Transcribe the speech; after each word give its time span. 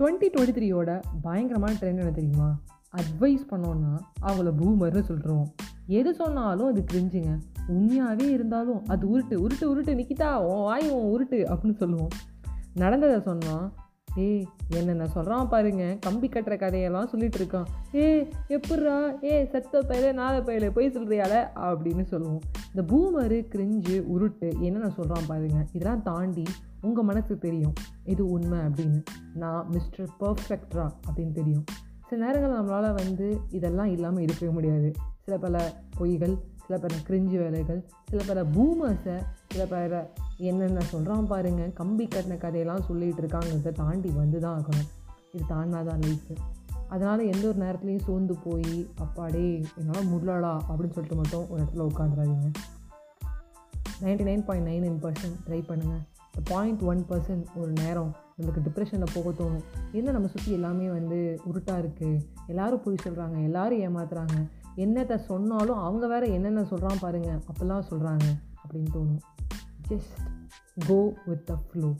Twenty 0.00 0.28
twenty 0.36 0.54
த்ரீயோட 0.58 1.02
பயங்கரமான 1.22 1.72
trend 1.72 1.98
என்ன 1.98 2.10
தெரியுமா? 2.10 2.58
அட்வைஸ் 2.96 3.42
பண்ணோன்னா 3.50 3.98
அவங்கள 4.22 4.52
பூமர்னு 4.60 5.00
சொல்கிறோம் 5.00 5.54
எது 5.86 6.14
சொன்னாலும் 6.14 6.66
அது 6.66 6.84
கிரிஞ்சுங்க 6.92 7.40
உண்மையாகவே 7.66 8.30
இருந்தாலும் 8.30 8.86
அது 8.86 9.18
உருட்டு 9.18 9.32
உருட்டு 9.32 9.64
உருட்டு 9.64 9.94
நிக்கிதா 10.00 10.36
உன் 10.36 10.62
வாய் 10.62 10.90
உன் 10.90 11.06
உருட்டு 11.06 11.32
அப்படின்னு 11.32 11.76
சொல்லுவோம். 11.76 12.08
நடந்ததை 12.74 13.20
சொன்னால் 13.20 13.72
ஏய் 14.14 14.46
என்னென்ன 14.68 15.08
சொல்கிறான் 15.08 15.48
பாருங்க. 15.48 15.96
கம்பி 16.00 16.28
கட்டுற 16.28 16.58
கதையெல்லாம் 16.58 17.06
சொல்லிட்டு 17.06 17.38
இருக்கான். 17.38 17.64
ஏ 17.94 18.28
எப்பட்றா? 18.48 19.24
ஏ 19.24 19.42
சத்த 19.42 19.80
பயில 19.80 20.12
நால 20.12 20.44
பயில 20.44 20.70
போய் 20.70 20.90
சொல்கிறியால 20.90 21.48
அப்படின்னு 21.54 22.02
சொல்லுவோம். 22.02 22.40
இந்த 22.74 22.94
பூமரு 22.94 23.46
கிரிஞ்சு 23.54 24.04
உருட்டு 24.16 24.60
என்னென்ன 24.60 24.88
சொல்கிறான் 24.88 25.26
பாருங்க. 25.26 25.66
இதெல்லாம் 25.72 26.02
தாண்டி 26.02 26.42
உங்கள் 26.80 27.04
மனசுக்கு 27.04 27.38
தெரியும். 27.38 27.72
இது 28.04 28.26
உண்மை 28.26 28.58
அப்படின்னு. 28.58 29.04
நான் 29.34 29.66
மிஸ்டர் 29.68 30.08
பர்ஃபெக்ட்ரா 30.20 30.90
அப்படின்னு 31.10 31.32
தெரியும். 31.32 31.64
சில 32.06 32.26
நேரங்கள் 32.26 32.60
நம்மளால் 32.60 32.94
வந்து 32.94 33.40
இதெல்லாம் 33.50 33.90
இல்லாமல் 33.90 34.22
இருக்கவே 34.22 34.52
முடியாது. 34.52 34.92
சில 35.24 35.38
பல 35.38 35.72
பொய்கள் 35.98 36.38
சில 36.66 36.80
பல 36.80 36.94
கிரிஞ்சு 37.08 37.38
வேலைகள் 37.38 37.84
சில 38.04 38.24
பல 38.26 38.42
பூமர்ஸை 38.42 39.22
சில 39.48 39.64
பல 39.64 40.10
என்னென்ன 40.48 40.80
சொல்கிறான் 40.92 41.28
பாருங்க. 41.32 41.62
கம்பி 41.80 42.04
கட்டின 42.04 42.38
கதையெல்லாம் 42.44 42.86
சொல்லிகிட்டு 42.88 43.22
இருக்காங்கிறத 43.22 43.72
தாண்டி 43.82 44.10
வந்து 44.20 44.40
தான் 44.44 44.56
ஆகணும். 44.60 44.88
இது 45.34 45.44
தாண்டினா 45.52 45.80
தான் 45.88 46.02
லைஃபு 46.04 46.34
அதனால் 46.94 47.20
எந்த 47.32 47.44
ஒரு 47.48 47.58
நேரத்துலையும் 47.62 48.04
சோர்ந்து 48.06 48.34
போய் 48.44 48.72
அப்பாடே 49.04 49.44
என்னால் 49.80 50.08
முடியலடா 50.12 50.52
அப்படின்னு 50.68 50.96
சொல்லிட்டு 50.96 51.18
மட்டும் 51.20 51.44
ஒரு 51.50 51.60
இடத்துல 51.62 51.84
உட்காந்துடாதீங்க 51.90 52.48
ninety 54.04 54.24
nine 54.28 54.44
point 54.48 54.66
nine 54.68 54.84
nine 54.84 54.98
percent 55.04 55.38
try 55.46 55.60
பண்ணுங்கள் 55.68 56.02
இந்த 56.28 56.42
பாயிண்ட் 56.50 56.82
ஒன் 56.90 57.00
பர்சன்ட் 57.10 57.46
ஒரு 57.60 57.70
நேரம். 57.82 58.10
நம்மளுக்கு 58.34 58.64
டிப்ரெஷனில் 58.66 59.14
போக 59.14 59.30
தோணும். 59.38 59.64
என்ன 59.98 60.12
நம்ம 60.16 60.28
சுற்றி 60.34 60.50
எல்லாமே 60.58 60.86
வந்து 60.88 61.18
உருட்டாக 61.50 61.82
இருக்குது 61.82 62.20
எல்லோரும் 62.46 62.82
போய் 62.84 63.04
சொல்கிறாங்க 63.04 63.36
எல்லோரும் 63.48 63.82
ஏமாத்துறாங்க. 63.86 64.36
என்னத்தை 64.84 65.16
சொன்னாலும் 65.30 65.82
அவங்க 65.86 66.06
வேறு 66.06 66.28
என்னென்ன 66.36 66.64
சொல்கிறான் 66.72 67.02
பாருங்கள் 67.04 67.40
அப்போல்லாம் 67.50 67.88
சொல்கிறாங்க 67.90 68.26
அப்படின்னு 68.62 68.90
தோணும். 68.96 69.22
Just 69.90 70.18
go 70.86 71.12
with 71.26 71.46
the 71.46 71.54
flow 71.54 71.90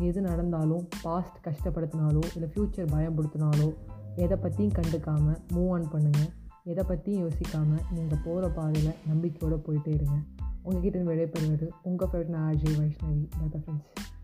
எது 0.00 0.20
நடந்தாலும் 0.20 0.88
பாஸ்ட் 1.02 1.38
கஷ்டப்படுத்தினாலோ 1.44 2.22
இல்லை 2.34 2.48
ஃப்யூச்சர் 2.54 2.92
பயப்படுத்தினாலோ 2.94 3.68
எதை 4.16 4.36
பற்றியும் 4.36 4.72
கண்டுக்காமல் 4.72 5.40
மூவ் 5.52 5.70
ஆன் 5.70 5.88
பண்ணுங்கள் 5.92 6.30
எதை 6.64 6.84
பற்றியும் 6.84 7.28
யோசிக்காமல் 7.28 7.84
நீங்கள் 7.94 8.18
போகிற 8.24 8.48
பாதையில் 8.48 8.92
நம்பிக்கையோடு 9.06 9.62
போயிட்டே 9.66 9.88
இருங்க. 9.88 10.16
உங்ககிட்ட 10.62 10.98
விடைபெறுவது 10.98 11.68
உங்கள் 11.82 12.08
ஃபேவரட் 12.08 12.28
நான் 12.28 12.54
அஜய் 12.54 12.78
வைஷ்ணவி. 12.80 13.28
Bye 13.38 13.60
friends 13.66 14.19